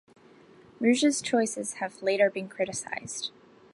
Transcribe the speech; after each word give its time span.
Ruge's 0.81 1.21
choices 1.21 1.73
have 1.73 2.01
later 2.01 2.31
been 2.31 2.49
criticised. 2.49 3.29